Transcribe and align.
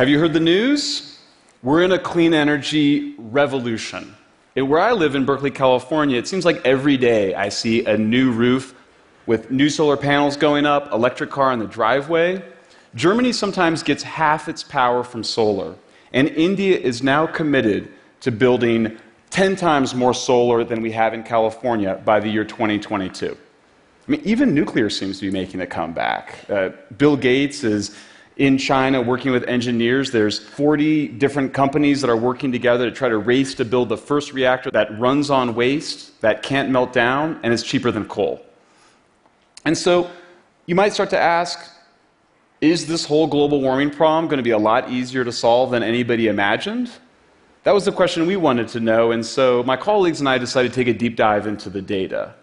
Have 0.00 0.08
you 0.08 0.18
heard 0.18 0.32
the 0.32 0.40
news? 0.40 1.18
We're 1.62 1.82
in 1.82 1.92
a 1.92 1.98
clean 1.98 2.32
energy 2.32 3.14
revolution. 3.18 4.16
Where 4.54 4.80
I 4.80 4.92
live 4.92 5.14
in 5.14 5.26
Berkeley, 5.26 5.50
California, 5.50 6.16
it 6.16 6.26
seems 6.26 6.46
like 6.46 6.64
every 6.64 6.96
day 6.96 7.34
I 7.34 7.50
see 7.50 7.84
a 7.84 7.98
new 7.98 8.32
roof 8.32 8.74
with 9.26 9.50
new 9.50 9.68
solar 9.68 9.98
panels 9.98 10.38
going 10.38 10.64
up, 10.64 10.90
electric 10.90 11.28
car 11.28 11.52
in 11.52 11.58
the 11.58 11.66
driveway. 11.66 12.42
Germany 12.94 13.30
sometimes 13.30 13.82
gets 13.82 14.02
half 14.02 14.48
its 14.48 14.62
power 14.62 15.04
from 15.04 15.22
solar, 15.22 15.74
and 16.14 16.28
India 16.28 16.78
is 16.78 17.02
now 17.02 17.26
committed 17.26 17.90
to 18.20 18.32
building 18.32 18.96
10 19.28 19.54
times 19.54 19.94
more 19.94 20.14
solar 20.14 20.64
than 20.64 20.80
we 20.80 20.92
have 20.92 21.12
in 21.12 21.22
California 21.22 22.00
by 22.06 22.20
the 22.20 22.28
year 22.30 22.46
2022. 22.46 23.36
I 23.36 24.10
mean, 24.10 24.22
even 24.24 24.54
nuclear 24.54 24.88
seems 24.88 25.18
to 25.18 25.26
be 25.26 25.30
making 25.30 25.60
a 25.60 25.66
comeback. 25.66 26.38
Uh, 26.48 26.70
Bill 26.96 27.18
Gates 27.18 27.64
is 27.64 27.94
in 28.36 28.56
China 28.56 29.00
working 29.00 29.32
with 29.32 29.44
engineers. 29.44 30.10
There's 30.10 30.38
40 30.38 31.08
different 31.08 31.52
companies 31.52 32.00
that 32.00 32.10
are 32.10 32.16
working 32.16 32.52
together 32.52 32.88
to 32.88 32.94
try 32.94 33.08
to 33.08 33.18
race 33.18 33.54
to 33.56 33.64
build 33.64 33.88
the 33.88 33.96
first 33.96 34.32
reactor 34.32 34.70
that 34.70 34.98
runs 34.98 35.30
on 35.30 35.54
waste, 35.54 36.20
that 36.20 36.42
can't 36.42 36.70
melt 36.70 36.92
down, 36.92 37.38
and 37.42 37.52
is 37.52 37.62
cheaper 37.62 37.90
than 37.90 38.06
coal. 38.06 38.44
And 39.64 39.76
so 39.76 40.10
you 40.66 40.74
might 40.74 40.92
start 40.92 41.10
to 41.10 41.18
ask 41.18 41.58
is 42.60 42.86
this 42.86 43.06
whole 43.06 43.26
global 43.26 43.62
warming 43.62 43.90
problem 43.90 44.26
going 44.26 44.36
to 44.36 44.42
be 44.42 44.50
a 44.50 44.58
lot 44.58 44.90
easier 44.90 45.24
to 45.24 45.32
solve 45.32 45.70
than 45.70 45.82
anybody 45.82 46.28
imagined? 46.28 46.90
That 47.64 47.72
was 47.72 47.86
the 47.86 47.92
question 47.92 48.26
we 48.26 48.36
wanted 48.36 48.68
to 48.68 48.80
know, 48.80 49.12
and 49.12 49.24
so 49.24 49.62
my 49.62 49.76
colleagues 49.76 50.20
and 50.20 50.28
I 50.28 50.38
decided 50.38 50.72
to 50.72 50.74
take 50.74 50.94
a 50.94 50.98
deep 50.98 51.16
dive 51.16 51.46
into 51.46 51.70
the 51.70 51.80
data. 51.80 52.34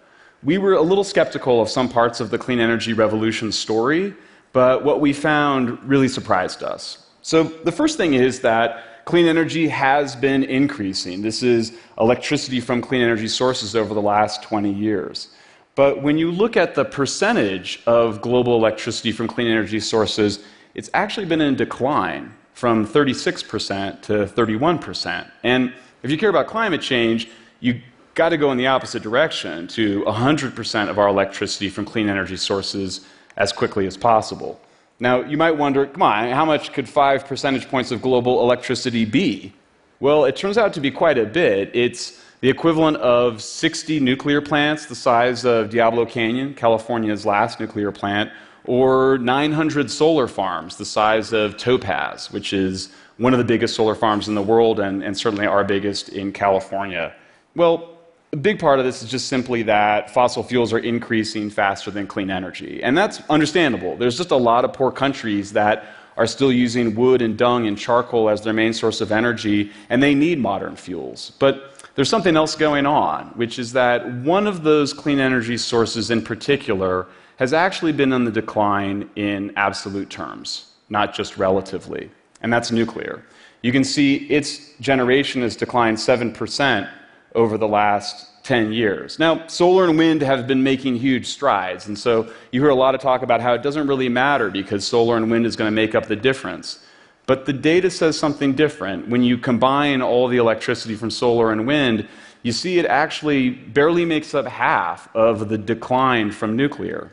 We 0.44 0.58
were 0.58 0.74
a 0.74 0.82
little 0.82 1.04
skeptical 1.04 1.62
of 1.62 1.70
some 1.70 1.90
parts 1.90 2.20
of 2.20 2.30
the 2.30 2.38
clean 2.38 2.60
energy 2.60 2.94
revolution 2.94 3.52
story, 3.52 4.14
but 4.58 4.84
what 4.84 5.02
we 5.02 5.14
found 5.14 5.78
really 5.88 6.08
surprised 6.08 6.64
us. 6.64 7.06
So, 7.22 7.44
the 7.44 7.72
first 7.72 7.96
thing 7.96 8.16
is 8.16 8.40
that 8.40 9.06
clean 9.06 9.28
energy 9.28 9.68
has 9.68 10.16
been 10.16 10.44
increasing. 10.44 11.22
This 11.22 11.44
is 11.44 11.74
electricity 12.00 12.60
from 12.60 12.82
clean 12.82 13.04
energy 13.04 13.28
sources 13.28 13.76
over 13.76 13.94
the 13.94 14.02
last 14.02 14.42
20 14.42 14.74
years. 14.74 15.30
But 15.76 16.02
when 16.02 16.18
you 16.18 16.32
look 16.32 16.58
at 16.58 16.74
the 16.74 16.86
percentage 16.86 17.84
of 17.86 18.20
global 18.20 18.56
electricity 18.56 19.12
from 19.12 19.28
clean 19.28 19.46
energy 19.46 19.80
sources, 19.80 20.40
it's 20.74 20.90
actually 20.96 21.28
been 21.28 21.42
in 21.42 21.56
decline 21.56 22.34
from 22.56 22.88
36% 22.88 24.02
to 24.02 24.26
31%. 24.26 25.32
And 25.44 25.72
if 26.02 26.10
you 26.10 26.18
care 26.18 26.32
about 26.32 26.48
climate 26.48 26.82
change, 26.82 27.30
you 27.60 27.80
got 28.16 28.30
to 28.30 28.38
go 28.38 28.52
in 28.52 28.58
the 28.58 28.66
opposite 28.66 29.04
direction 29.04 29.68
to 29.68 30.02
100% 30.06 30.90
of 30.90 30.98
our 30.98 31.10
electricity 31.10 31.70
from 31.70 31.86
clean 31.86 32.10
energy 32.10 32.38
sources 32.38 33.06
as 33.38 33.54
quickly 33.54 33.88
as 33.88 33.96
possible. 33.96 34.60
Now, 35.00 35.22
you 35.22 35.38
might 35.38 35.52
wonder, 35.52 35.86
come 35.86 36.02
on, 36.02 36.32
how 36.32 36.46
much 36.46 36.74
could 36.74 36.90
five 36.90 37.26
percentage 37.26 37.70
points 37.70 37.92
of 37.92 38.02
global 38.02 38.42
electricity 38.42 39.06
be? 39.06 39.54
Well, 40.00 40.26
it 40.26 40.36
turns 40.36 40.58
out 40.58 40.74
to 40.74 40.82
be 40.82 40.92
quite 40.92 41.18
a 41.18 41.26
bit. 41.26 41.72
It's 41.74 42.22
the 42.42 42.50
equivalent 42.50 42.98
of 42.98 43.42
60 43.42 44.00
nuclear 44.00 44.42
plants 44.42 44.86
the 44.86 44.96
size 44.96 45.46
of 45.46 45.70
Diablo 45.70 46.06
Canyon, 46.06 46.54
California's 46.54 47.26
last 47.26 47.60
nuclear 47.60 47.92
plant, 47.92 48.32
or 48.66 49.18
900 49.20 49.90
solar 49.90 50.28
farms 50.28 50.78
the 50.78 50.86
size 50.86 51.34
of 51.34 51.58
Topaz, 51.58 52.32
which 52.32 52.54
is 52.54 52.90
one 53.18 53.34
of 53.34 53.40
the 53.40 53.46
biggest 53.46 53.76
solar 53.76 53.96
farms 53.96 54.28
in 54.28 54.36
the 54.36 54.42
world 54.42 54.80
and, 54.80 55.04
and 55.04 55.18
certainly 55.18 55.48
our 55.48 55.64
biggest 55.64 56.10
in 56.10 56.32
California. 56.32 57.16
Well, 57.56 57.97
a 58.38 58.40
big 58.40 58.60
part 58.60 58.78
of 58.78 58.86
this 58.86 59.02
is 59.02 59.10
just 59.10 59.30
simply 59.30 59.64
that 59.64 60.12
fossil 60.12 60.44
fuels 60.44 60.72
are 60.72 60.78
increasing 60.78 61.50
faster 61.50 61.90
than 61.90 62.06
clean 62.06 62.30
energy. 62.30 62.84
And 62.84 62.96
that's 62.96 63.20
understandable. 63.32 63.98
There's 63.98 64.16
just 64.16 64.30
a 64.30 64.38
lot 64.38 64.64
of 64.64 64.74
poor 64.74 64.92
countries 64.92 65.54
that 65.54 65.86
are 66.18 66.28
still 66.28 66.52
using 66.52 66.94
wood 66.94 67.24
and 67.24 67.36
dung 67.36 67.66
and 67.66 67.76
charcoal 67.76 68.30
as 68.30 68.44
their 68.44 68.54
main 68.54 68.74
source 68.74 69.02
of 69.02 69.12
energy, 69.12 69.72
and 69.90 70.04
they 70.04 70.14
need 70.14 70.38
modern 70.38 70.76
fuels. 70.76 71.32
But 71.40 71.84
there's 71.96 72.10
something 72.10 72.36
else 72.36 72.54
going 72.54 72.86
on, 72.86 73.30
which 73.30 73.58
is 73.58 73.74
that 73.74 74.08
one 74.18 74.46
of 74.46 74.62
those 74.62 74.94
clean 74.94 75.20
energy 75.20 75.58
sources 75.58 76.12
in 76.12 76.22
particular 76.22 77.08
has 77.38 77.54
actually 77.54 77.92
been 77.92 78.14
on 78.14 78.24
the 78.24 78.32
decline 78.32 79.10
in 79.16 79.52
absolute 79.56 80.12
terms, 80.12 80.74
not 80.90 81.12
just 81.12 81.38
relatively, 81.38 82.12
and 82.42 82.54
that's 82.54 82.72
nuclear. 82.72 83.24
You 83.64 83.72
can 83.72 83.84
see 83.84 84.28
its 84.30 84.74
generation 84.80 85.42
has 85.42 85.56
declined 85.56 85.98
7% 85.98 86.88
over 87.36 87.58
the 87.58 87.68
last 87.68 88.37
10 88.48 88.72
years. 88.72 89.20
Now, 89.20 89.46
solar 89.48 89.84
and 89.84 89.98
wind 89.98 90.22
have 90.22 90.48
been 90.48 90.64
making 90.64 90.96
huge 90.96 91.26
strides, 91.26 91.88
and 91.88 92.00
so 92.00 92.32
you 92.54 92.62
hear 92.62 92.70
a 92.70 92.76
lot 92.76 92.96
of 92.96 93.02
talk 93.02 93.22
about 93.22 93.42
how 93.42 93.54
it 93.54 93.62
doesn't 93.62 93.88
really 93.88 94.08
matter 94.08 94.50
because 94.50 94.88
solar 94.88 95.18
and 95.18 95.30
wind 95.30 95.46
is 95.46 95.58
going 95.58 95.68
to 95.68 95.76
make 95.76 95.94
up 95.96 96.06
the 96.06 96.16
difference. 96.16 96.80
But 97.26 97.46
the 97.46 97.52
data 97.52 97.92
says 97.92 98.18
something 98.18 98.54
different. 98.54 99.10
When 99.10 99.22
you 99.22 99.38
combine 99.38 100.02
all 100.02 100.30
the 100.30 100.38
electricity 100.38 100.96
from 100.96 101.12
solar 101.12 101.52
and 101.52 101.68
wind, 101.68 102.08
you 102.42 102.54
see 102.54 102.80
it 102.80 102.86
actually 102.86 103.50
barely 103.50 104.06
makes 104.06 104.34
up 104.34 104.46
half 104.46 105.14
of 105.14 105.50
the 105.50 105.58
decline 105.58 106.32
from 106.32 106.56
nuclear. 106.56 107.12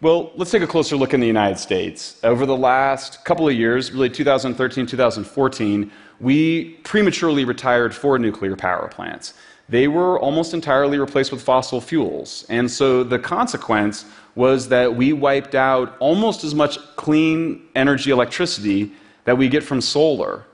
Well, 0.00 0.32
let's 0.34 0.50
take 0.50 0.62
a 0.62 0.66
closer 0.66 0.96
look 0.96 1.14
in 1.14 1.20
the 1.20 1.28
United 1.28 1.60
States. 1.60 2.18
Over 2.24 2.44
the 2.44 2.56
last 2.56 3.24
couple 3.24 3.48
of 3.48 3.54
years, 3.54 3.92
really 3.92 4.10
2013, 4.10 4.84
2014, 4.84 5.92
we 6.18 6.70
prematurely 6.82 7.44
retired 7.44 7.94
four 7.94 8.18
nuclear 8.18 8.56
power 8.56 8.88
plants. 8.88 9.34
They 9.72 9.88
were 9.88 10.20
almost 10.20 10.52
entirely 10.52 10.98
replaced 10.98 11.32
with 11.32 11.40
fossil 11.40 11.80
fuels. 11.80 12.44
And 12.50 12.70
so 12.70 13.02
the 13.02 13.18
consequence 13.18 14.04
was 14.34 14.68
that 14.68 14.94
we 14.94 15.14
wiped 15.14 15.54
out 15.54 15.96
almost 15.98 16.44
as 16.44 16.54
much 16.54 16.76
clean 16.96 17.62
energy 17.74 18.10
electricity 18.10 18.92
that 19.24 19.38
we 19.38 19.48
get 19.48 19.62
from 19.62 19.80
solar. 19.80 20.44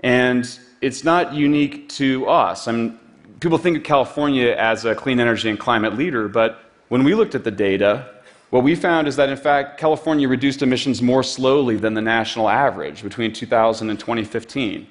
And 0.00 0.46
it's 0.82 1.04
not 1.04 1.32
unique 1.32 1.88
to 2.00 2.26
us. 2.26 2.68
I 2.68 2.72
mean, 2.72 3.00
people 3.40 3.56
think 3.56 3.78
of 3.78 3.82
California 3.82 4.54
as 4.58 4.84
a 4.84 4.94
clean 4.94 5.20
energy 5.20 5.48
and 5.48 5.58
climate 5.58 5.96
leader, 5.96 6.28
but 6.28 6.60
when 6.88 7.02
we 7.02 7.14
looked 7.14 7.34
at 7.34 7.44
the 7.44 7.50
data, 7.50 8.06
what 8.50 8.62
we 8.62 8.74
found 8.74 9.08
is 9.08 9.16
that, 9.16 9.30
in 9.30 9.38
fact, 9.38 9.80
California 9.80 10.28
reduced 10.28 10.60
emissions 10.60 11.00
more 11.00 11.22
slowly 11.22 11.76
than 11.76 11.94
the 11.94 12.02
national 12.02 12.50
average 12.50 13.02
between 13.02 13.32
2000 13.32 13.88
and 13.88 13.98
2015. 13.98 14.86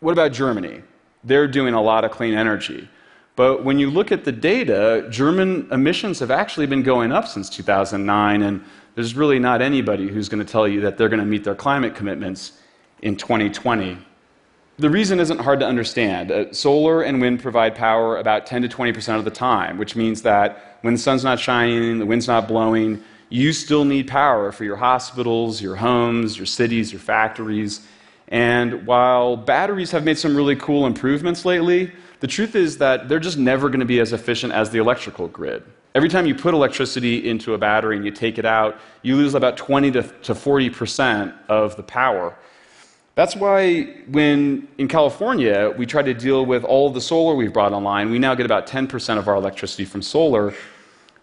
What 0.00 0.10
about 0.10 0.32
Germany? 0.32 0.82
They're 1.22 1.46
doing 1.46 1.74
a 1.74 1.80
lot 1.80 2.04
of 2.04 2.10
clean 2.10 2.34
energy. 2.34 2.88
But 3.36 3.64
when 3.64 3.78
you 3.78 3.90
look 3.90 4.12
at 4.12 4.24
the 4.24 4.32
data, 4.32 5.06
German 5.10 5.68
emissions 5.72 6.20
have 6.20 6.30
actually 6.30 6.66
been 6.66 6.82
going 6.82 7.10
up 7.10 7.26
since 7.26 7.50
2009, 7.50 8.42
and 8.42 8.64
there's 8.94 9.14
really 9.16 9.40
not 9.40 9.60
anybody 9.60 10.08
who's 10.08 10.28
going 10.28 10.44
to 10.44 10.50
tell 10.50 10.68
you 10.68 10.80
that 10.82 10.96
they're 10.96 11.08
going 11.08 11.20
to 11.20 11.26
meet 11.26 11.42
their 11.42 11.56
climate 11.56 11.96
commitments 11.96 12.52
in 13.02 13.16
2020. 13.16 13.98
The 14.76 14.90
reason 14.90 15.20
isn't 15.20 15.38
hard 15.38 15.60
to 15.60 15.66
understand. 15.66 16.30
Uh, 16.30 16.52
solar 16.52 17.02
and 17.02 17.20
wind 17.20 17.40
provide 17.40 17.74
power 17.74 18.18
about 18.18 18.46
10 18.46 18.62
to 18.62 18.68
20% 18.68 19.18
of 19.18 19.24
the 19.24 19.30
time, 19.30 19.78
which 19.78 19.96
means 19.96 20.22
that 20.22 20.78
when 20.82 20.94
the 20.94 20.98
sun's 20.98 21.24
not 21.24 21.38
shining, 21.40 21.98
the 21.98 22.06
wind's 22.06 22.26
not 22.28 22.46
blowing, 22.46 23.02
you 23.30 23.52
still 23.52 23.84
need 23.84 24.06
power 24.06 24.52
for 24.52 24.64
your 24.64 24.76
hospitals, 24.76 25.60
your 25.60 25.76
homes, 25.76 26.36
your 26.36 26.46
cities, 26.46 26.92
your 26.92 27.00
factories. 27.00 27.86
And 28.28 28.86
while 28.86 29.36
batteries 29.36 29.90
have 29.90 30.04
made 30.04 30.18
some 30.18 30.36
really 30.36 30.56
cool 30.56 30.86
improvements 30.86 31.44
lately, 31.44 31.92
the 32.24 32.28
truth 32.28 32.56
is 32.56 32.78
that 32.78 33.06
they're 33.06 33.20
just 33.20 33.36
never 33.36 33.68
going 33.68 33.80
to 33.80 33.84
be 33.84 34.00
as 34.00 34.14
efficient 34.14 34.50
as 34.50 34.70
the 34.70 34.78
electrical 34.78 35.28
grid. 35.28 35.62
Every 35.94 36.08
time 36.08 36.24
you 36.24 36.34
put 36.34 36.54
electricity 36.54 37.28
into 37.28 37.52
a 37.52 37.58
battery 37.58 37.96
and 37.96 38.04
you 38.06 38.10
take 38.10 38.38
it 38.38 38.46
out, 38.46 38.78
you 39.02 39.14
lose 39.14 39.34
about 39.34 39.58
20 39.58 39.90
to 39.90 40.02
40% 40.02 41.34
of 41.50 41.76
the 41.76 41.82
power. 41.82 42.34
That's 43.14 43.36
why 43.36 43.82
when 44.08 44.66
in 44.78 44.88
California 44.88 45.74
we 45.76 45.84
try 45.84 46.00
to 46.00 46.14
deal 46.14 46.46
with 46.46 46.64
all 46.64 46.88
the 46.88 46.98
solar 46.98 47.34
we've 47.34 47.52
brought 47.52 47.74
online, 47.74 48.10
we 48.10 48.18
now 48.18 48.34
get 48.34 48.46
about 48.46 48.66
10% 48.66 49.18
of 49.18 49.28
our 49.28 49.34
electricity 49.34 49.84
from 49.84 50.00
solar. 50.00 50.54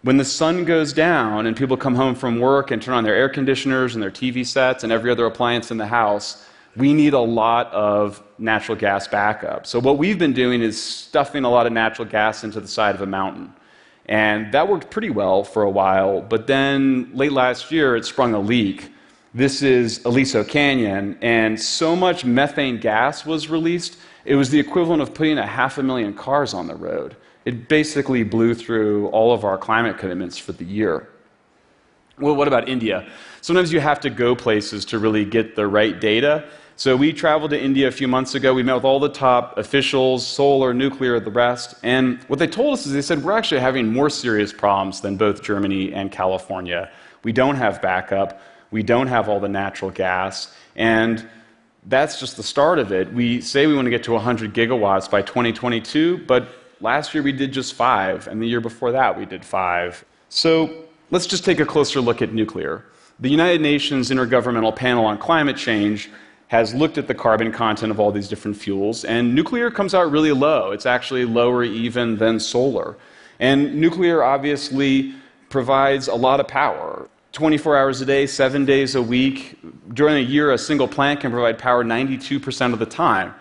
When 0.04 0.18
the 0.18 0.26
sun 0.26 0.66
goes 0.66 0.94
down 0.94 1.48
and 1.48 1.58
people 1.58 1.78
come 1.78 1.96
home 1.96 2.14
from 2.14 2.40
work 2.40 2.70
and 2.70 2.80
turn 2.80 2.94
on 2.94 3.04
their 3.04 3.16
air 3.16 3.28
conditioners 3.28 3.96
and 3.96 4.04
their 4.04 4.12
TV 4.12 4.46
sets 4.46 4.84
and 4.84 4.94
every 4.94 5.10
other 5.10 5.26
appliance 5.26 5.72
in 5.72 5.78
the 5.78 5.88
house, 5.88 6.46
we 6.76 6.94
need 6.94 7.14
a 7.14 7.20
lot 7.20 7.72
of 7.74 8.24
natural 8.38 8.78
gas 8.78 9.08
backup. 9.08 9.66
So, 9.66 9.80
what 9.80 9.98
we've 9.98 10.20
been 10.20 10.34
doing 10.34 10.62
is 10.62 10.82
stuffing 10.82 11.44
a 11.44 11.50
lot 11.50 11.68
of 11.68 11.74
natural 11.74 12.08
gas 12.08 12.44
into 12.44 12.60
the 12.62 12.68
side 12.68 12.96
of 12.96 13.02
a 13.02 13.06
mountain. 13.06 13.54
And 14.06 14.52
that 14.54 14.68
worked 14.68 14.90
pretty 14.90 15.10
well 15.10 15.44
for 15.44 15.64
a 15.64 15.70
while, 15.70 16.22
but 16.22 16.48
then 16.48 17.12
late 17.14 17.32
last 17.32 17.72
year 17.72 17.96
it 17.96 18.06
sprung 18.06 18.34
a 18.34 18.40
leak 18.40 18.92
this 19.34 19.62
is 19.62 20.04
Aliso 20.04 20.44
Canyon, 20.44 21.18
and 21.22 21.58
so 21.58 21.96
much 21.96 22.26
methane 22.26 22.78
gas 22.78 23.26
was 23.26 23.50
released, 23.50 23.98
it 24.26 24.36
was 24.36 24.50
the 24.50 24.60
equivalent 24.60 25.02
of 25.02 25.14
putting 25.14 25.38
a 25.38 25.48
half 25.48 25.78
a 25.78 25.84
million 25.84 26.14
cars 26.14 26.54
on 26.54 26.68
the 26.68 26.76
road. 26.76 27.16
It 27.46 27.70
basically 27.70 28.24
blew 28.24 28.54
through 28.54 29.08
all 29.08 29.34
of 29.34 29.46
our 29.46 29.58
climate 29.58 29.98
commitments 29.98 30.38
for 30.38 30.52
the 30.52 30.66
year. 30.66 31.08
Well, 32.20 32.36
what 32.36 32.50
about 32.50 32.68
India? 32.68 33.10
Sometimes 33.40 33.72
you 33.72 33.80
have 33.80 34.02
to 34.02 34.10
go 34.10 34.36
places 34.36 34.84
to 34.86 35.00
really 35.00 35.24
get 35.24 35.56
the 35.56 35.66
right 35.66 35.98
data. 35.98 36.50
So 36.76 36.96
we 36.96 37.14
traveled 37.14 37.52
to 37.52 37.62
India 37.62 37.88
a 37.88 37.92
few 37.92 38.08
months 38.08 38.34
ago. 38.34 38.54
We 38.54 38.64
met 38.64 38.76
with 38.76 38.86
all 38.86 39.00
the 39.00 39.10
top 39.10 39.58
officials, 39.58 40.26
solar, 40.26 40.74
nuclear, 40.74 41.20
the 41.20 41.30
rest. 41.32 41.76
And 41.84 42.24
what 42.24 42.40
they 42.40 42.48
told 42.48 42.74
us 42.74 42.86
is 42.86 42.94
they 42.94 43.02
said, 43.02 43.24
we're 43.24 43.38
actually 43.38 43.62
having 43.62 43.92
more 43.92 44.10
serious 44.10 44.52
problems 44.52 45.02
than 45.02 45.16
both 45.16 45.44
Germany 45.44 45.94
and 45.94 46.12
California. 46.12 46.90
We 47.24 47.32
don't 47.34 47.56
have 47.56 47.82
backup 47.82 48.42
We 48.72 48.84
don't 48.84 49.08
have 49.08 49.28
all 49.28 49.40
the 49.40 49.50
natural 49.50 49.92
gas. 49.92 50.56
And 50.76 51.28
that's 51.86 52.20
just 52.20 52.38
the 52.38 52.44
start 52.44 52.80
of 52.80 52.92
it. 52.92 53.12
We 53.14 53.42
say 53.42 53.68
we 53.68 53.76
want 53.76 53.86
to 53.86 53.90
get 53.90 54.04
to 54.04 54.14
100 54.14 54.54
gigawatts 54.54 55.10
by 55.10 55.22
2022, 55.22 56.20
but 56.26 56.48
last 56.80 57.14
year 57.14 57.24
we 57.24 57.32
did 57.32 57.52
just 57.52 57.74
five, 57.74 58.28
and 58.28 58.42
the 58.42 58.48
year 58.48 58.62
before 58.62 58.92
that 58.92 59.18
we 59.18 59.26
did 59.26 59.44
five. 59.44 60.06
So 60.30 60.86
let's 61.10 61.28
just 61.28 61.44
take 61.44 61.60
a 61.60 61.66
closer 61.66 62.00
look 62.00 62.22
at 62.22 62.34
nuclear. 62.34 62.86
The 63.20 63.30
United 63.30 63.62
Nations 63.62 64.10
Intergovernmental 64.10 64.76
Panel 64.76 65.06
on 65.06 65.18
Climate 65.18 65.58
Change 65.58 66.10
has 66.52 66.74
looked 66.74 66.98
at 66.98 67.08
the 67.08 67.16
carbon 67.16 67.50
content 67.50 67.92
of 67.92 67.98
all 67.98 68.12
these 68.12 68.28
different 68.28 68.58
fuels, 68.58 69.06
and 69.06 69.34
nuclear 69.34 69.72
comes 69.72 69.94
out 69.94 70.12
really 70.12 70.34
low. 70.34 70.72
It's 70.72 70.86
actually 70.86 71.24
lower 71.24 71.64
even 71.64 72.18
than 72.18 72.42
solar. 72.42 72.98
And 73.40 73.76
nuclear 73.76 74.22
obviously 74.22 75.14
provides 75.48 76.10
a 76.10 76.16
lot 76.16 76.42
of 76.42 76.50
power. 76.50 77.08
24 77.32 77.78
hours 77.78 78.02
a 78.02 78.06
day, 78.06 78.28
seven 78.28 78.66
days 78.66 78.96
a 78.96 79.02
week. 79.02 79.58
During 79.94 80.18
a 80.18 80.28
year, 80.28 80.52
a 80.52 80.58
single 80.58 80.90
plant 80.90 81.22
can 81.22 81.32
provide 81.32 81.58
power 81.58 81.86
92% 81.86 82.74
of 82.74 82.80
the 82.80 82.86
time. 82.86 83.34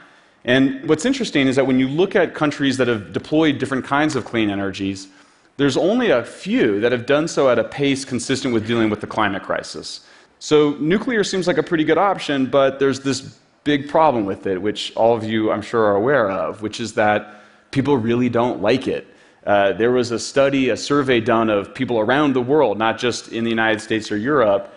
And 0.44 0.88
what's 0.88 1.04
interesting 1.04 1.48
is 1.48 1.56
that 1.56 1.66
when 1.66 1.80
you 1.80 1.88
look 1.88 2.14
at 2.14 2.36
countries 2.36 2.76
that 2.76 2.86
have 2.86 3.12
deployed 3.12 3.58
different 3.58 3.84
kinds 3.84 4.14
of 4.14 4.24
clean 4.24 4.50
energies, 4.50 5.08
there's 5.56 5.76
only 5.76 6.10
a 6.10 6.22
few 6.22 6.78
that 6.78 6.92
have 6.92 7.06
done 7.06 7.26
so 7.26 7.50
at 7.50 7.58
a 7.58 7.64
pace 7.64 8.04
consistent 8.04 8.54
with 8.54 8.68
dealing 8.68 8.88
with 8.88 9.00
the 9.00 9.08
climate 9.08 9.42
crisis. 9.42 10.06
So 10.42 10.70
nuclear 10.80 11.22
seems 11.22 11.46
like 11.46 11.58
a 11.58 11.62
pretty 11.62 11.84
good 11.84 11.98
option, 11.98 12.46
but 12.46 12.78
there's 12.78 13.00
this 13.00 13.38
big 13.62 13.90
problem 13.90 14.24
with 14.24 14.46
it, 14.46 14.60
which 14.60 14.90
all 14.96 15.14
of 15.14 15.22
you, 15.22 15.52
I'm 15.52 15.60
sure, 15.60 15.84
are 15.84 15.96
aware 15.96 16.30
of, 16.30 16.62
which 16.62 16.80
is 16.80 16.94
that 16.94 17.42
people 17.70 17.98
really 17.98 18.30
don't 18.30 18.62
like 18.62 18.88
it. 18.88 19.06
Uh, 19.44 19.74
there 19.74 19.90
was 19.90 20.12
a 20.12 20.18
study, 20.18 20.70
a 20.70 20.78
survey 20.78 21.20
done 21.20 21.50
of 21.50 21.74
people 21.74 21.98
around 21.98 22.32
the 22.32 22.40
world, 22.40 22.78
not 22.78 22.96
just 22.96 23.28
in 23.32 23.44
the 23.44 23.50
United 23.50 23.80
States 23.80 24.10
or 24.10 24.16
Europe, 24.16 24.72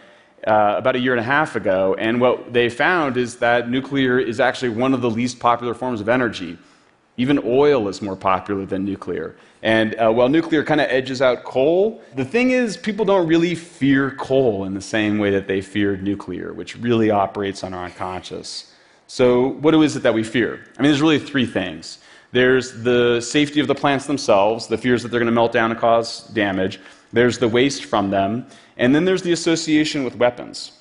uh, 0.46 0.76
about 0.78 0.98
a 0.98 1.00
year 1.00 1.14
and 1.14 1.22
a 1.22 1.24
half 1.24 1.56
ago. 1.56 1.96
And 1.98 2.20
what 2.20 2.52
they 2.52 2.68
found 2.68 3.16
is 3.16 3.38
that 3.38 3.70
nuclear 3.70 4.20
is 4.20 4.42
actually 4.42 4.70
one 4.70 4.94
of 4.94 5.00
the 5.00 5.10
least 5.10 5.40
popular 5.40 5.74
forms 5.74 6.02
of 6.02 6.10
energy. 6.10 6.58
Even 7.18 7.40
oil 7.46 7.88
is 7.88 8.02
more 8.02 8.16
popular 8.16 8.66
than 8.66 8.86
nuclear. 8.86 9.36
And 9.62 9.96
uh, 9.96 10.12
while 10.12 10.30
nuclear 10.30 10.64
kind 10.64 10.82
of 10.82 10.88
edges 10.90 11.22
out 11.22 11.44
coal, 11.44 12.02
the 12.16 12.26
thing 12.26 12.52
is, 12.52 12.76
people 12.76 13.06
don't 13.06 13.28
really 13.28 13.54
fear 13.56 14.12
coal 14.12 14.66
in 14.66 14.74
the 14.74 14.82
same 14.82 15.20
way 15.20 15.30
that 15.32 15.48
they 15.48 15.62
feared 15.62 16.02
nuclear, 16.04 16.54
which 16.54 16.76
really 16.78 17.12
operates 17.12 17.64
on 17.64 17.74
our 17.74 17.86
unconscious. 17.86 18.74
So, 19.08 19.50
what 19.50 19.76
is 19.76 19.96
it 19.96 20.04
that 20.04 20.14
we 20.14 20.24
fear? 20.24 20.66
I 20.78 20.82
mean, 20.82 20.90
there's 20.90 21.02
really 21.02 21.20
three 21.20 21.46
things. 21.46 22.00
There's 22.32 22.82
the 22.82 23.22
safety 23.22 23.60
of 23.60 23.68
the 23.68 23.76
plants 23.76 24.08
themselves, 24.08 24.66
the 24.66 24.78
fears 24.78 25.04
that 25.04 25.10
they're 25.10 25.20
going 25.20 25.28
to 25.28 25.36
melt 25.36 25.52
down 25.52 25.70
and 25.70 25.80
cause 25.80 26.24
damage. 26.30 26.80
There's 27.12 27.38
the 27.38 27.48
waste 27.48 27.86
from 27.86 28.10
them. 28.10 28.48
And 28.76 28.96
then 28.96 29.06
there's 29.06 29.22
the 29.22 29.34
association 29.34 30.04
with 30.04 30.16
weapons. 30.16 30.72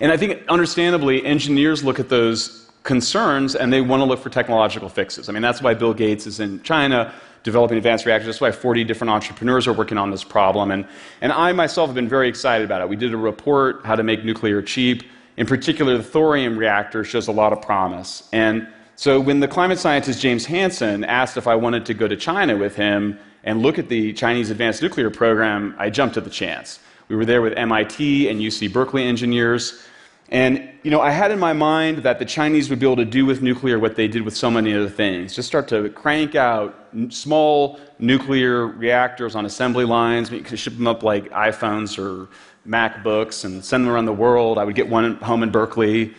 And 0.00 0.10
I 0.10 0.16
think, 0.16 0.42
understandably, 0.48 1.24
engineers 1.24 1.84
look 1.84 2.00
at 2.00 2.08
those 2.08 2.67
concerns 2.82 3.54
and 3.54 3.72
they 3.72 3.80
want 3.80 4.00
to 4.00 4.04
look 4.04 4.20
for 4.20 4.30
technological 4.30 4.88
fixes. 4.88 5.28
I 5.28 5.32
mean, 5.32 5.42
that's 5.42 5.60
why 5.60 5.74
Bill 5.74 5.94
Gates 5.94 6.26
is 6.26 6.40
in 6.40 6.62
China 6.62 7.12
developing 7.42 7.76
advanced 7.76 8.04
reactors. 8.06 8.26
That's 8.26 8.40
why 8.40 8.50
40 8.50 8.84
different 8.84 9.10
entrepreneurs 9.10 9.66
are 9.66 9.72
working 9.72 9.98
on 9.98 10.10
this 10.10 10.24
problem. 10.24 10.70
And, 10.70 10.86
and 11.20 11.32
I 11.32 11.52
myself 11.52 11.88
have 11.88 11.94
been 11.94 12.08
very 12.08 12.28
excited 12.28 12.64
about 12.64 12.80
it. 12.80 12.88
We 12.88 12.96
did 12.96 13.14
a 13.14 13.16
report, 13.16 13.84
How 13.84 13.96
to 13.96 14.02
Make 14.02 14.24
Nuclear 14.24 14.62
Cheap. 14.62 15.02
In 15.36 15.46
particular, 15.46 15.96
the 15.96 16.02
thorium 16.02 16.58
reactor 16.58 17.04
shows 17.04 17.28
a 17.28 17.32
lot 17.32 17.52
of 17.52 17.62
promise. 17.62 18.28
And 18.32 18.66
so 18.96 19.20
when 19.20 19.38
the 19.38 19.46
climate 19.46 19.78
scientist 19.78 20.20
James 20.20 20.44
Hansen 20.46 21.04
asked 21.04 21.36
if 21.36 21.46
I 21.46 21.54
wanted 21.54 21.86
to 21.86 21.94
go 21.94 22.08
to 22.08 22.16
China 22.16 22.56
with 22.56 22.74
him 22.74 23.18
and 23.44 23.62
look 23.62 23.78
at 23.78 23.88
the 23.88 24.12
Chinese 24.12 24.50
advanced 24.50 24.82
nuclear 24.82 25.10
program, 25.10 25.74
I 25.78 25.90
jumped 25.90 26.16
at 26.16 26.24
the 26.24 26.30
chance. 26.30 26.80
We 27.08 27.16
were 27.16 27.24
there 27.24 27.40
with 27.40 27.56
MIT 27.56 28.28
and 28.28 28.40
UC 28.40 28.72
Berkeley 28.72 29.04
engineers. 29.04 29.82
And 30.30 30.68
you 30.82 30.90
know, 30.90 31.00
I 31.00 31.10
had 31.10 31.30
in 31.30 31.38
my 31.38 31.52
mind 31.52 31.98
that 31.98 32.18
the 32.18 32.24
Chinese 32.24 32.68
would 32.70 32.78
be 32.78 32.86
able 32.86 32.96
to 32.96 33.04
do 33.04 33.24
with 33.24 33.40
nuclear 33.40 33.78
what 33.78 33.96
they 33.96 34.08
did 34.08 34.22
with 34.22 34.36
so 34.36 34.50
many 34.50 34.74
other 34.74 34.88
things. 34.88 35.34
Just 35.34 35.48
start 35.48 35.68
to 35.68 35.88
crank 35.90 36.34
out 36.34 36.74
small 37.08 37.80
nuclear 37.98 38.66
reactors 38.66 39.34
on 39.34 39.46
assembly 39.46 39.84
lines. 39.84 40.30
You 40.30 40.40
could 40.40 40.58
ship 40.58 40.74
them 40.74 40.86
up 40.86 41.02
like 41.02 41.30
iPhones 41.30 41.98
or 41.98 42.28
MacBooks 42.66 43.44
and 43.44 43.64
send 43.64 43.84
them 43.84 43.92
around 43.92 44.04
the 44.04 44.12
world. 44.12 44.58
I 44.58 44.64
would 44.64 44.74
get 44.74 44.88
one 44.88 45.16
home 45.16 45.42
in 45.42 45.50
Berkeley. 45.50 46.14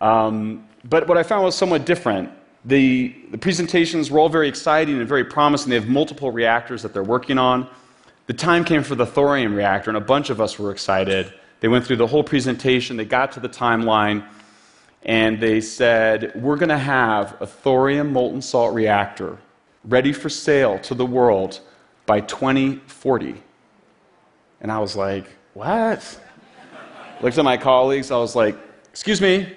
Um, 0.00 0.66
but 0.84 1.06
what 1.06 1.16
I 1.16 1.22
found 1.22 1.44
was 1.44 1.54
somewhat 1.54 1.86
different. 1.86 2.30
The, 2.64 3.14
the 3.30 3.38
presentations 3.38 4.10
were 4.10 4.18
all 4.18 4.28
very 4.28 4.48
exciting 4.48 4.98
and 4.98 5.08
very 5.08 5.24
promising. 5.24 5.70
They 5.70 5.76
have 5.76 5.88
multiple 5.88 6.30
reactors 6.32 6.82
that 6.82 6.92
they're 6.92 7.02
working 7.04 7.38
on. 7.38 7.68
The 8.26 8.34
time 8.34 8.64
came 8.64 8.82
for 8.82 8.94
the 8.94 9.06
thorium 9.06 9.54
reactor, 9.54 9.90
and 9.90 9.96
a 9.96 10.00
bunch 10.00 10.30
of 10.30 10.40
us 10.40 10.58
were 10.58 10.70
excited. 10.70 11.32
They 11.62 11.68
went 11.68 11.86
through 11.86 11.96
the 11.96 12.08
whole 12.08 12.24
presentation, 12.24 12.96
they 12.96 13.04
got 13.04 13.30
to 13.32 13.40
the 13.40 13.48
timeline, 13.48 14.26
and 15.04 15.40
they 15.40 15.60
said, 15.60 16.32
We're 16.34 16.56
going 16.56 16.70
to 16.70 16.76
have 16.76 17.40
a 17.40 17.46
thorium 17.46 18.12
molten 18.12 18.42
salt 18.42 18.74
reactor 18.74 19.38
ready 19.84 20.12
for 20.12 20.28
sale 20.28 20.80
to 20.80 20.94
the 20.94 21.06
world 21.06 21.60
by 22.04 22.20
2040. 22.20 23.40
And 24.60 24.72
I 24.72 24.80
was 24.80 24.96
like, 24.96 25.26
What? 25.54 26.20
Looked 27.20 27.38
at 27.38 27.44
my 27.44 27.56
colleagues, 27.56 28.10
I 28.10 28.16
was 28.16 28.34
like, 28.34 28.56
Excuse 28.90 29.20
me, 29.20 29.54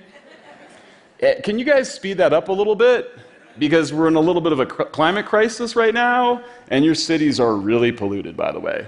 Eh, 1.21 1.41
can 1.41 1.57
you 1.57 1.65
guys 1.65 1.91
speed 1.91 2.17
that 2.17 2.33
up 2.33 2.49
a 2.49 2.51
little 2.51 2.75
bit? 2.75 3.17
Because 3.57 3.91
we're 3.91 4.09
in 4.09 4.15
a 4.15 4.19
little 4.19 4.41
bit 4.41 4.51
of 4.51 4.59
a 4.59 4.65
climate 4.67 5.25
crisis 5.25 5.75
right 5.75 5.93
now, 5.93 6.43
and 6.69 6.85
your 6.85 6.93
cities 6.93 7.39
are 7.39 7.55
really 7.55 7.91
polluted, 7.91 8.37
by 8.37 8.51
the 8.51 8.59
way. 8.59 8.85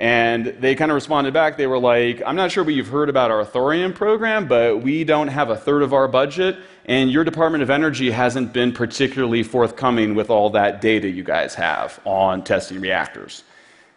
And 0.00 0.46
they 0.46 0.74
kind 0.74 0.90
of 0.90 0.94
responded 0.94 1.34
back. 1.34 1.58
They 1.58 1.66
were 1.66 1.78
like, 1.78 2.22
I'm 2.24 2.34
not 2.34 2.50
sure 2.50 2.64
what 2.64 2.72
you've 2.72 2.88
heard 2.88 3.10
about 3.10 3.30
our 3.30 3.44
thorium 3.44 3.92
program, 3.92 4.48
but 4.48 4.82
we 4.82 5.04
don't 5.04 5.28
have 5.28 5.50
a 5.50 5.56
third 5.56 5.82
of 5.82 5.92
our 5.92 6.08
budget, 6.08 6.56
and 6.86 7.10
your 7.12 7.22
Department 7.22 7.62
of 7.62 7.68
Energy 7.68 8.10
hasn't 8.10 8.54
been 8.54 8.72
particularly 8.72 9.42
forthcoming 9.42 10.14
with 10.14 10.30
all 10.30 10.48
that 10.50 10.80
data 10.80 11.06
you 11.06 11.22
guys 11.22 11.54
have 11.54 12.00
on 12.06 12.42
testing 12.42 12.80
reactors. 12.80 13.44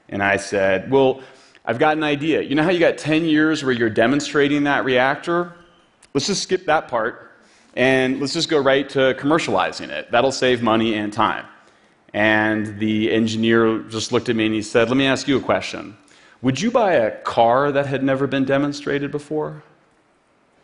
And 0.10 0.22
I 0.22 0.36
said, 0.36 0.92
Well, 0.92 1.22
I've 1.64 1.80
got 1.80 1.96
an 1.96 2.04
idea. 2.04 2.42
You 2.42 2.56
know 2.56 2.64
how 2.64 2.72
you 2.72 2.80
got 2.80 2.98
10 2.98 3.24
years 3.24 3.64
where 3.64 3.72
you're 3.72 3.90
demonstrating 3.90 4.66
that 4.66 4.84
reactor? 4.84 5.54
Let's 6.14 6.28
just 6.28 6.44
skip 6.44 6.66
that 6.66 6.90
part 6.90 7.32
and 7.76 8.20
let's 8.20 8.34
just 8.34 8.50
go 8.50 8.60
right 8.60 8.88
to 8.90 9.16
commercializing 9.18 9.88
it. 9.88 10.12
That'll 10.12 10.34
save 10.34 10.62
money 10.62 10.96
and 10.96 11.14
time. 11.14 11.46
And 12.14 12.78
the 12.78 13.12
engineer 13.12 13.80
just 13.84 14.12
looked 14.12 14.30
at 14.30 14.36
me 14.36 14.46
and 14.46 14.54
he 14.54 14.62
said, 14.62 14.90
Let 14.90 14.98
me 14.98 15.06
ask 15.06 15.28
you 15.28 15.38
a 15.38 15.42
question. 15.42 15.98
Would 16.44 16.60
you 16.60 16.72
buy 16.72 16.96
a 16.96 17.12
car 17.22 17.72
that 17.72 17.86
had 17.86 18.04
never 18.04 18.28
been 18.28 18.44
demonstrated 18.44 19.12
before? 19.12 19.64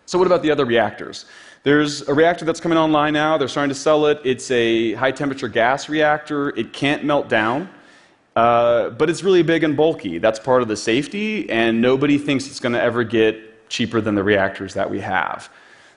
So, 0.05 0.19
what 0.19 0.27
about 0.27 0.41
the 0.41 0.51
other 0.51 0.65
reactors? 0.65 1.23
There's 1.63 2.01
a 2.09 2.13
reactor 2.13 2.43
that's 2.43 2.59
coming 2.59 2.77
online 2.77 3.13
now. 3.13 3.37
They're 3.37 3.47
starting 3.47 3.69
to 3.69 3.79
sell 3.79 4.05
it. 4.07 4.19
It's 4.25 4.51
a 4.51 4.93
high 4.95 5.13
temperature 5.13 5.47
gas 5.47 5.87
reactor. 5.87 6.49
It 6.49 6.73
can't 6.73 7.05
melt 7.05 7.29
down, 7.29 7.69
uh, 8.35 8.89
but 8.89 9.09
it's 9.09 9.23
really 9.23 9.41
big 9.41 9.63
and 9.63 9.77
bulky. 9.77 10.17
That's 10.17 10.37
part 10.37 10.61
of 10.61 10.67
the 10.67 10.75
safety, 10.75 11.49
and 11.49 11.81
nobody 11.81 12.17
thinks 12.17 12.47
it's 12.47 12.59
going 12.59 12.73
to 12.73 12.81
ever 12.81 13.05
get 13.05 13.69
cheaper 13.69 14.01
than 14.01 14.15
the 14.15 14.23
reactors 14.23 14.73
that 14.73 14.89
we 14.89 14.99
have. 14.99 15.49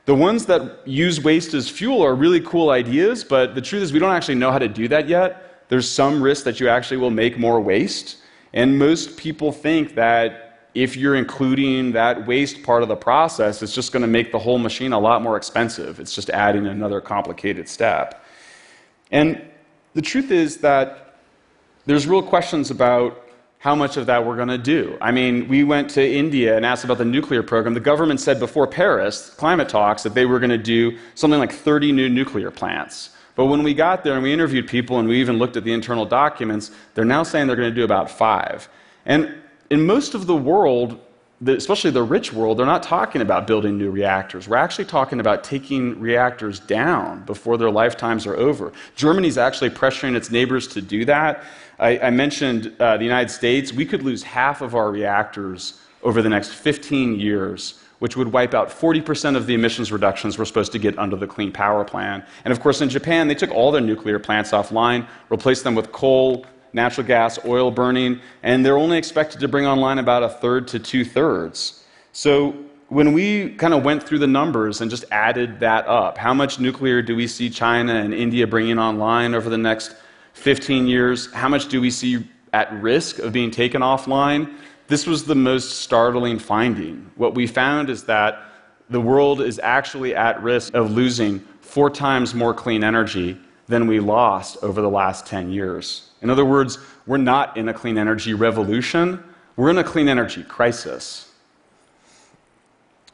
The 0.05 0.15
ones 0.15 0.47
that 0.47 0.87
use 0.87 1.21
waste 1.21 1.55
as 1.55 1.69
fuel 1.69 2.05
are 2.05 2.15
really 2.15 2.41
cool 2.41 2.71
ideas, 2.71 3.25
but 3.25 3.57
the 3.57 3.61
truth 3.61 3.83
is 3.83 3.93
we 3.93 3.99
don't 3.99 4.15
actually 4.15 4.37
know 4.37 4.53
how 4.53 4.61
to 4.61 4.69
do 4.69 4.87
that 4.89 5.09
yet. 5.09 5.67
There's 5.69 5.91
some 5.91 6.23
risk 6.23 6.45
that 6.45 6.61
you 6.61 6.69
actually 6.69 6.99
will 6.99 7.11
make 7.11 7.37
more 7.37 7.61
waste. 7.61 8.19
And 8.53 8.79
most 8.79 9.17
people 9.17 9.53
think 9.53 9.95
that 9.95 10.69
if 10.75 10.97
you're 10.97 11.17
including 11.17 11.93
that 11.93 12.27
waste 12.27 12.63
part 12.63 12.83
of 12.83 12.89
the 12.89 12.97
process, 12.97 13.63
it's 13.63 13.75
just 13.75 13.93
going 13.93 14.01
to 14.01 14.09
make 14.09 14.33
the 14.33 14.39
whole 14.39 14.59
machine 14.59 14.93
a 14.93 14.99
lot 14.99 15.23
more 15.23 15.37
expensive. 15.37 16.01
It's 16.01 16.15
just 16.15 16.31
adding 16.31 16.67
another 16.67 17.01
complicated 17.01 17.69
step. 17.69 18.25
And 19.11 19.43
the 19.95 20.03
truth 20.03 20.31
is 20.31 20.59
that 20.59 21.19
there's 21.85 22.07
real 22.07 22.23
questions 22.23 22.71
about 22.71 23.19
how 23.59 23.75
much 23.75 23.97
of 23.97 24.07
that 24.07 24.27
we're 24.27 24.37
going 24.37 24.49
to 24.49 24.59
do. 24.59 24.97
I 25.01 25.13
mean, 25.13 25.47
we 25.47 25.63
went 25.63 25.89
to 25.91 26.05
India 26.05 26.57
and 26.57 26.67
asked 26.67 26.85
about 26.85 26.99
the 26.99 27.05
nuclear 27.05 27.43
program. 27.43 27.75
The 27.75 27.81
government 27.81 28.21
said 28.21 28.41
before 28.41 28.67
Paris 28.67 29.31
climate 29.31 29.69
talks 29.69 30.03
that 30.03 30.15
they 30.15 30.27
were 30.27 30.41
going 30.41 30.51
to 30.51 30.59
do 30.59 30.99
something 31.15 31.39
like 31.39 31.53
30 31.53 31.93
new 31.93 32.09
nuclear 32.09 32.51
plants. 32.51 33.11
But 33.35 33.47
when 33.47 33.63
we 33.63 33.75
got 33.75 34.05
there 34.05 34.15
and 34.15 34.23
we 34.23 34.33
interviewed 34.33 34.69
people 34.69 34.99
and 34.99 35.09
we 35.09 35.21
even 35.21 35.39
looked 35.39 35.57
at 35.57 35.65
the 35.65 35.73
internal 35.73 36.05
documents, 36.05 36.71
they're 36.95 37.05
now 37.05 37.23
saying 37.23 37.47
they're 37.47 37.57
going 37.57 37.71
to 37.71 37.75
do 37.75 37.85
about 37.85 38.11
five. 38.11 38.69
And 39.07 39.35
in 39.71 39.87
most 39.87 40.15
of 40.15 40.27
the 40.27 40.37
world, 40.37 41.01
especially 41.47 41.91
the 41.91 42.03
rich 42.03 42.33
world, 42.33 42.59
they're 42.59 42.67
not 42.67 42.83
talking 42.83 43.21
about 43.21 43.47
building 43.47 43.79
new 43.79 43.91
reactors. 43.91 44.47
We're 44.47 44.57
actually 44.57 44.85
talking 44.85 45.19
about 45.19 45.43
taking 45.43 45.99
reactors 45.99 46.61
down 46.61 47.25
before 47.25 47.57
their 47.57 47.71
lifetimes 47.71 48.27
are 48.27 48.37
over. 48.37 48.73
Germany's 48.95 49.39
actually 49.39 49.71
pressuring 49.71 50.15
its 50.15 50.31
neighbors 50.31 50.69
to 50.69 50.83
do 50.83 51.05
that. 51.07 51.45
I, 51.79 51.99
I 51.99 52.11
mentioned 52.11 52.75
uh, 52.79 52.97
the 52.97 53.05
United 53.05 53.31
States. 53.31 53.73
We 53.73 53.87
could 53.87 54.03
lose 54.03 54.23
half 54.23 54.61
of 54.61 54.75
our 54.75 54.91
reactors 54.91 55.81
over 56.03 56.23
the 56.23 56.29
next 56.29 56.51
15 56.51 57.19
years 57.19 57.82
which 58.03 58.17
would 58.17 58.33
wipe 58.33 58.53
out 58.53 58.69
40% 58.69 59.37
of 59.37 59.47
the 59.47 59.55
emissions 59.55 59.93
reductions 59.93 60.37
we're 60.37 60.45
supposed 60.45 60.73
to 60.73 60.79
get 60.81 60.99
under 60.99 61.15
the 61.15 61.29
Clean 61.29 61.53
Power 61.53 61.85
Plan. 61.85 62.27
And 62.45 62.51
of 62.51 62.59
course, 62.59 62.81
in 62.81 62.89
Japan, 62.89 63.29
they 63.29 63.37
took 63.37 63.53
all 63.53 63.71
their 63.71 63.81
nuclear 63.81 64.19
plants 64.19 64.51
offline, 64.51 65.07
replaced 65.29 65.63
them 65.63 65.77
with 65.77 65.93
coal, 65.93 66.45
natural 66.73 67.07
gas, 67.07 67.39
oil 67.45 67.71
burning, 67.71 68.21
and 68.43 68.67
they're 68.67 68.77
only 68.77 68.99
expected 68.99 69.39
to 69.39 69.47
bring 69.47 69.67
online 69.67 70.01
about 70.01 70.25
a 70.25 70.29
third 70.29 70.67
to 70.67 70.81
two 70.81 71.05
thirds. 71.05 71.85
So, 72.11 72.57
when 72.89 73.13
we 73.13 73.51
kind 73.51 73.73
of 73.73 73.85
went 73.85 74.03
through 74.03 74.19
the 74.19 74.27
numbers 74.27 74.81
and 74.81 74.91
just 74.91 75.05
added 75.13 75.61
that 75.61 75.87
up, 75.87 76.19
how 76.19 76.35
much 76.35 76.59
nuclear 76.59 77.03
do 77.03 77.15
we 77.15 77.29
see 77.29 77.49
China 77.51 77.95
and 77.95 78.13
India 78.13 78.49
bringing 78.49 78.81
online 78.81 79.33
over 79.33 79.49
the 79.49 79.57
next 79.57 79.95
15 80.33 80.89
years? 80.89 81.33
How 81.33 81.49
much 81.49 81.69
do 81.69 81.81
we 81.81 81.93
see 81.93 82.29
at 82.53 82.73
risk 82.83 83.21
of 83.21 83.33
being 83.33 83.53
taken 83.53 83.81
offline? 83.81 84.57
This 84.93 85.07
was 85.07 85.25
the 85.25 85.35
most 85.35 85.81
startling 85.81 86.39
finding. 86.39 87.11
What 87.17 87.35
we 87.35 87.47
found 87.47 87.89
is 87.89 88.05
that 88.05 88.43
the 88.91 89.01
world 89.01 89.41
is 89.41 89.59
actually 89.59 90.15
at 90.15 90.43
risk 90.43 90.75
of 90.75 90.91
losing 90.91 91.39
four 91.63 91.89
times 91.89 92.35
more 92.35 92.53
clean 92.53 92.85
energy 92.85 93.39
than 93.69 93.87
we 93.87 94.01
lost 94.01 94.59
over 94.63 94.83
the 94.83 94.91
last 94.91 95.25
10 95.25 95.51
years. 95.51 96.11
In 96.21 96.29
other 96.29 96.45
words, 96.45 96.77
we're 97.07 97.17
not 97.17 97.57
in 97.57 97.71
a 97.71 97.73
clean 97.73 97.97
energy 97.97 98.35
revolution, 98.35 99.25
we're 99.57 99.71
in 99.71 99.79
a 99.79 99.83
clean 99.83 100.11
energy 100.11 100.43
crisis. 100.43 101.33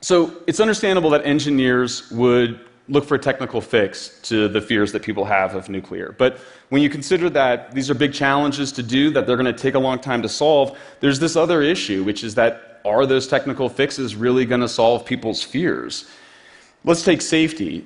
So 0.00 0.32
it's 0.48 0.58
understandable 0.58 1.10
that 1.10 1.24
engineers 1.24 2.10
would 2.10 2.58
look 2.88 3.04
for 3.04 3.14
a 3.14 3.18
technical 3.18 3.60
fix 3.60 4.18
to 4.22 4.48
the 4.48 4.60
fears 4.60 4.92
that 4.92 5.02
people 5.02 5.24
have 5.24 5.54
of 5.54 5.68
nuclear. 5.68 6.14
But 6.16 6.38
when 6.70 6.82
you 6.82 6.88
consider 6.88 7.28
that 7.30 7.72
these 7.72 7.90
are 7.90 7.94
big 7.94 8.14
challenges 8.14 8.72
to 8.72 8.82
do, 8.82 9.10
that 9.10 9.26
they're 9.26 9.36
going 9.36 9.52
to 9.54 9.62
take 9.62 9.74
a 9.74 9.78
long 9.78 9.98
time 9.98 10.22
to 10.22 10.28
solve, 10.28 10.78
there's 11.00 11.18
this 11.18 11.36
other 11.36 11.60
issue, 11.62 12.02
which 12.02 12.24
is 12.24 12.34
that 12.36 12.80
are 12.84 13.04
those 13.04 13.28
technical 13.28 13.68
fixes 13.68 14.16
really 14.16 14.46
going 14.46 14.60
to 14.60 14.68
solve 14.68 15.04
people's 15.04 15.42
fears? 15.42 16.08
Let's 16.84 17.04
take 17.04 17.20
safety. 17.20 17.84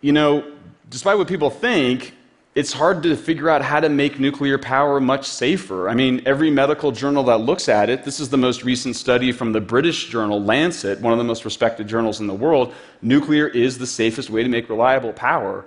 You 0.00 0.12
know, 0.12 0.50
despite 0.88 1.18
what 1.18 1.28
people 1.28 1.50
think, 1.50 2.14
it's 2.58 2.72
hard 2.72 3.04
to 3.04 3.16
figure 3.16 3.48
out 3.48 3.62
how 3.62 3.78
to 3.78 3.88
make 3.88 4.18
nuclear 4.18 4.58
power 4.58 4.98
much 4.98 5.28
safer. 5.28 5.88
I 5.88 5.94
mean, 5.94 6.20
every 6.26 6.50
medical 6.50 6.90
journal 6.90 7.22
that 7.22 7.38
looks 7.38 7.68
at 7.68 7.88
it, 7.88 8.02
this 8.02 8.18
is 8.18 8.30
the 8.30 8.36
most 8.36 8.64
recent 8.64 8.96
study 8.96 9.30
from 9.30 9.52
the 9.52 9.60
British 9.60 10.08
journal 10.08 10.42
Lancet, 10.42 11.00
one 11.00 11.12
of 11.12 11.20
the 11.20 11.24
most 11.24 11.44
respected 11.44 11.86
journals 11.86 12.18
in 12.18 12.26
the 12.26 12.34
world, 12.34 12.74
nuclear 13.00 13.46
is 13.46 13.78
the 13.78 13.86
safest 13.86 14.28
way 14.28 14.42
to 14.42 14.48
make 14.48 14.68
reliable 14.68 15.12
power. 15.12 15.66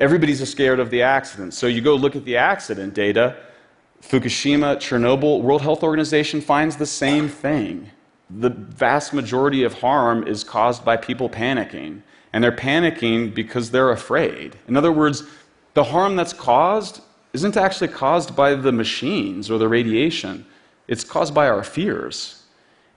Everybody's 0.00 0.46
scared 0.50 0.80
of 0.80 0.90
the 0.90 1.02
accident. 1.02 1.54
So 1.54 1.68
you 1.68 1.80
go 1.80 1.94
look 1.94 2.16
at 2.16 2.24
the 2.24 2.36
accident 2.36 2.94
data, 2.94 3.36
Fukushima, 4.02 4.78
Chernobyl, 4.78 5.40
World 5.40 5.62
Health 5.62 5.84
Organization 5.84 6.40
finds 6.40 6.74
the 6.74 6.84
same 6.86 7.28
thing. 7.28 7.88
The 8.28 8.50
vast 8.50 9.14
majority 9.14 9.62
of 9.62 9.74
harm 9.74 10.26
is 10.26 10.42
caused 10.42 10.84
by 10.84 10.96
people 10.96 11.30
panicking, 11.30 12.02
and 12.32 12.42
they're 12.42 12.50
panicking 12.50 13.32
because 13.32 13.70
they're 13.70 13.92
afraid. 13.92 14.56
In 14.66 14.76
other 14.76 14.90
words, 14.90 15.22
the 15.74 15.84
harm 15.84 16.16
that's 16.16 16.32
caused 16.32 17.02
isn't 17.32 17.56
actually 17.56 17.88
caused 17.88 18.34
by 18.34 18.54
the 18.54 18.72
machines 18.72 19.50
or 19.50 19.58
the 19.58 19.68
radiation, 19.68 20.46
it's 20.86 21.04
caused 21.04 21.34
by 21.34 21.48
our 21.48 21.64
fears. 21.64 22.42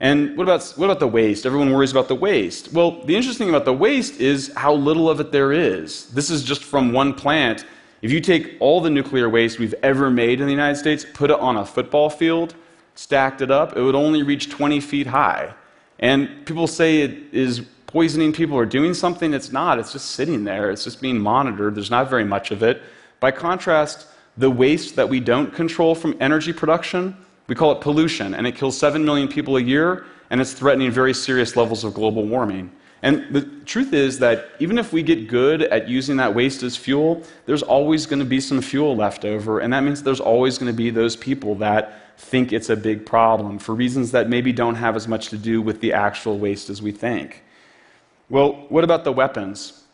And 0.00 0.36
what 0.36 0.44
about, 0.44 0.62
what 0.76 0.84
about 0.86 1.00
the 1.00 1.08
waste? 1.08 1.44
Everyone 1.44 1.72
worries 1.72 1.90
about 1.90 2.06
the 2.06 2.14
waste. 2.14 2.72
Well, 2.72 3.02
the 3.04 3.16
interesting 3.16 3.46
thing 3.46 3.54
about 3.54 3.64
the 3.64 3.72
waste 3.72 4.20
is 4.20 4.52
how 4.56 4.72
little 4.72 5.10
of 5.10 5.18
it 5.18 5.32
there 5.32 5.52
is. 5.52 6.06
This 6.10 6.30
is 6.30 6.44
just 6.44 6.62
from 6.62 6.92
one 6.92 7.12
plant. 7.12 7.64
If 8.00 8.12
you 8.12 8.20
take 8.20 8.56
all 8.60 8.80
the 8.80 8.90
nuclear 8.90 9.28
waste 9.28 9.58
we've 9.58 9.74
ever 9.82 10.08
made 10.08 10.40
in 10.40 10.46
the 10.46 10.52
United 10.52 10.76
States, 10.76 11.04
put 11.14 11.32
it 11.32 11.40
on 11.40 11.56
a 11.56 11.66
football 11.66 12.08
field, 12.10 12.54
stacked 12.94 13.42
it 13.42 13.50
up, 13.50 13.76
it 13.76 13.82
would 13.82 13.96
only 13.96 14.22
reach 14.22 14.50
20 14.50 14.78
feet 14.78 15.08
high. 15.08 15.52
And 15.98 16.46
people 16.46 16.66
say 16.66 17.02
it 17.02 17.18
is 17.32 17.62
poisoning 17.86 18.32
people 18.32 18.56
or 18.56 18.66
doing 18.66 18.94
something. 18.94 19.34
It's 19.34 19.50
not. 19.50 19.78
It's 19.78 19.92
just 19.92 20.12
sitting 20.12 20.44
there. 20.44 20.70
It's 20.70 20.84
just 20.84 21.00
being 21.00 21.18
monitored. 21.18 21.74
There's 21.74 21.90
not 21.90 22.08
very 22.08 22.24
much 22.24 22.50
of 22.50 22.62
it. 22.62 22.82
By 23.18 23.30
contrast, 23.30 24.06
the 24.36 24.50
waste 24.50 24.94
that 24.96 25.08
we 25.08 25.18
don't 25.20 25.52
control 25.52 25.94
from 25.94 26.16
energy 26.20 26.52
production, 26.52 27.16
we 27.48 27.54
call 27.54 27.72
it 27.72 27.80
pollution, 27.80 28.34
and 28.34 28.46
it 28.46 28.54
kills 28.54 28.78
7 28.78 29.04
million 29.04 29.26
people 29.26 29.56
a 29.56 29.60
year, 29.60 30.04
and 30.30 30.40
it's 30.40 30.52
threatening 30.52 30.90
very 30.90 31.14
serious 31.14 31.56
levels 31.56 31.82
of 31.82 31.94
global 31.94 32.24
warming. 32.24 32.70
And 33.02 33.32
the 33.32 33.42
truth 33.64 33.92
is 33.92 34.18
that 34.18 34.48
even 34.58 34.76
if 34.76 34.92
we 34.92 35.02
get 35.02 35.28
good 35.28 35.62
at 35.62 35.88
using 35.88 36.16
that 36.16 36.34
waste 36.34 36.62
as 36.62 36.76
fuel, 36.76 37.22
there's 37.46 37.62
always 37.62 38.06
going 38.06 38.18
to 38.18 38.24
be 38.24 38.40
some 38.40 38.60
fuel 38.60 38.96
left 38.96 39.24
over, 39.24 39.60
and 39.60 39.72
that 39.72 39.84
means 39.84 40.02
there's 40.02 40.20
always 40.20 40.58
going 40.58 40.70
to 40.70 40.76
be 40.76 40.90
those 40.90 41.14
people 41.14 41.54
that 41.56 42.18
think 42.18 42.52
it's 42.52 42.68
a 42.68 42.76
big 42.76 43.06
problem 43.06 43.58
for 43.58 43.74
reasons 43.74 44.10
that 44.10 44.28
maybe 44.28 44.52
don't 44.52 44.74
have 44.74 44.96
as 44.96 45.06
much 45.06 45.28
to 45.28 45.38
do 45.38 45.62
with 45.62 45.80
the 45.80 45.92
actual 45.92 46.38
waste 46.38 46.68
as 46.68 46.82
we 46.82 46.90
think. 46.90 47.44
Well, 48.28 48.66
what 48.68 48.82
about 48.82 49.04
the 49.04 49.12
weapons? 49.12 49.84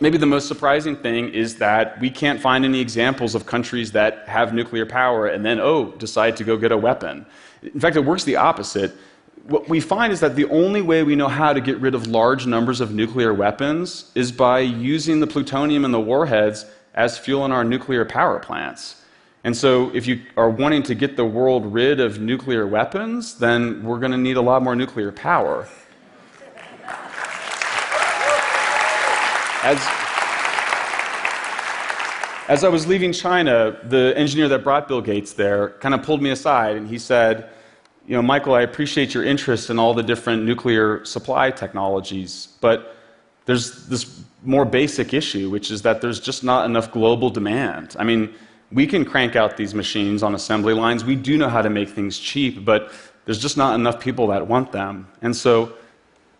Maybe 0.00 0.18
the 0.18 0.26
most 0.26 0.48
surprising 0.48 0.96
thing 0.96 1.30
is 1.30 1.56
that 1.56 1.98
we 2.00 2.10
can't 2.10 2.40
find 2.40 2.64
any 2.64 2.80
examples 2.80 3.34
of 3.34 3.46
countries 3.46 3.92
that 3.92 4.28
have 4.28 4.52
nuclear 4.52 4.84
power 4.84 5.28
and 5.28 5.44
then, 5.44 5.58
oh, 5.58 5.92
decide 5.92 6.36
to 6.36 6.44
go 6.44 6.56
get 6.56 6.72
a 6.72 6.76
weapon. 6.76 7.24
In 7.62 7.80
fact, 7.80 7.96
it 7.96 8.04
works 8.04 8.24
the 8.24 8.36
opposite. 8.36 8.92
What 9.44 9.68
we 9.68 9.80
find 9.80 10.12
is 10.12 10.20
that 10.20 10.36
the 10.36 10.48
only 10.50 10.82
way 10.82 11.02
we 11.02 11.16
know 11.16 11.28
how 11.28 11.52
to 11.52 11.60
get 11.60 11.78
rid 11.78 11.94
of 11.94 12.06
large 12.06 12.46
numbers 12.46 12.80
of 12.80 12.92
nuclear 12.92 13.34
weapons 13.34 14.10
is 14.14 14.30
by 14.30 14.60
using 14.60 15.18
the 15.18 15.26
plutonium 15.26 15.84
in 15.84 15.90
the 15.90 16.00
warheads 16.00 16.64
as 16.94 17.18
fuel 17.18 17.44
in 17.44 17.52
our 17.52 17.64
nuclear 17.64 18.04
power 18.04 18.38
plants. 18.38 19.02
And 19.44 19.56
so, 19.56 19.90
if 19.92 20.06
you 20.06 20.22
are 20.36 20.48
wanting 20.48 20.84
to 20.84 20.94
get 20.94 21.16
the 21.16 21.24
world 21.24 21.66
rid 21.66 21.98
of 21.98 22.20
nuclear 22.20 22.64
weapons, 22.66 23.36
then 23.38 23.82
we're 23.82 23.98
going 23.98 24.12
to 24.12 24.18
need 24.18 24.36
a 24.36 24.40
lot 24.40 24.62
more 24.62 24.76
nuclear 24.76 25.10
power. 25.10 25.66
As, 29.64 29.78
as 32.48 32.64
I 32.64 32.68
was 32.68 32.86
leaving 32.86 33.12
China, 33.12 33.78
the 33.84 34.12
engineer 34.16 34.48
that 34.48 34.62
brought 34.62 34.86
Bill 34.86 35.00
Gates 35.00 35.32
there 35.32 35.70
kind 35.80 35.94
of 35.94 36.02
pulled 36.02 36.22
me 36.22 36.30
aside 36.30 36.76
and 36.76 36.88
he 36.88 36.98
said, 36.98 37.48
You 38.06 38.16
know, 38.16 38.22
Michael, 38.22 38.54
I 38.54 38.62
appreciate 38.62 39.14
your 39.14 39.24
interest 39.24 39.70
in 39.70 39.78
all 39.78 39.94
the 39.94 40.02
different 40.02 40.44
nuclear 40.44 41.04
supply 41.04 41.50
technologies, 41.50 42.48
but 42.60 42.96
there's 43.44 43.86
this 43.86 44.22
more 44.44 44.64
basic 44.64 45.14
issue, 45.14 45.50
which 45.50 45.70
is 45.70 45.82
that 45.82 46.00
there's 46.00 46.18
just 46.18 46.42
not 46.42 46.64
enough 46.64 46.90
global 46.90 47.30
demand. 47.30 47.94
I 47.98 48.04
mean, 48.04 48.34
we 48.72 48.86
can 48.86 49.04
crank 49.04 49.36
out 49.36 49.56
these 49.56 49.74
machines 49.74 50.22
on 50.22 50.34
assembly 50.34 50.74
lines. 50.74 51.04
We 51.04 51.14
do 51.14 51.38
know 51.38 51.48
how 51.48 51.62
to 51.62 51.70
make 51.70 51.90
things 51.90 52.18
cheap, 52.18 52.64
but 52.64 52.90
there's 53.24 53.38
just 53.38 53.56
not 53.56 53.74
enough 53.74 54.00
people 54.00 54.26
that 54.28 54.46
want 54.46 54.72
them. 54.72 55.06
And 55.20 55.36
so 55.36 55.74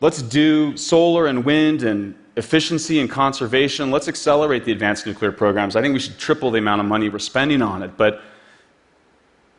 let's 0.00 0.20
do 0.20 0.76
solar 0.76 1.26
and 1.26 1.44
wind 1.44 1.84
and 1.84 2.16
efficiency 2.36 2.98
and 2.98 3.08
conservation. 3.08 3.90
Let's 3.90 4.08
accelerate 4.08 4.64
the 4.64 4.72
advanced 4.72 5.06
nuclear 5.06 5.30
programs. 5.30 5.76
I 5.76 5.82
think 5.82 5.92
we 5.92 6.00
should 6.00 6.18
triple 6.18 6.50
the 6.50 6.58
amount 6.58 6.80
of 6.80 6.86
money 6.86 7.08
we're 7.08 7.18
spending 7.18 7.62
on 7.62 7.82
it. 7.82 7.96
But 7.96 8.22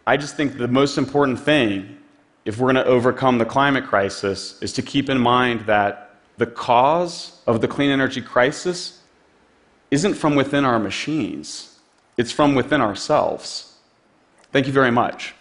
I 0.05 0.17
just 0.17 0.36
think 0.36 0.57
the 0.57 0.67
most 0.67 0.98
important 0.98 1.39
thing, 1.39 1.98
if 2.45 2.57
we're 2.57 2.74
going 2.74 2.83
to 2.83 2.86
overcome 2.86 3.38
the 3.38 3.45
climate 3.45 3.86
crisis, 3.86 4.62
is 4.62 4.74
to 4.74 4.81
keep 4.81 5.10
in 5.10 5.19
mind 5.19 5.62
that 5.62 6.15
the 6.38 6.45
cause 6.45 7.41
of 7.48 7.62
the 7.62 7.67
clean 7.67 7.89
energy 7.89 8.22
crisis 8.22 9.01
isn't 9.91 10.15
from 10.15 10.36
within 10.36 10.65
our 10.65 10.79
machines, 10.79 11.79
it's 12.17 12.31
from 12.31 12.55
within 12.55 12.81
ourselves. 12.81 13.77
Thank 14.51 14.67
you 14.67 14.74
very 14.74 14.91
much. 14.91 15.33